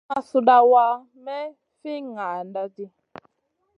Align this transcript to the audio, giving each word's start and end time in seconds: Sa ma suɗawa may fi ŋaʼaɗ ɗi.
Sa 0.07 0.15
ma 0.19 0.19
suɗawa 0.29 0.85
may 1.23 1.47
fi 1.79 1.91
ŋaʼaɗ 2.13 2.55
ɗi. 2.75 2.85